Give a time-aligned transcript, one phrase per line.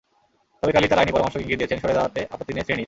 [0.61, 2.79] তবে কালই তাঁর আইনি পরামর্শক ইঙ্গিত দিয়েছেন সরে দাঁড়াতে আপত্তি নেই শ্রীনির।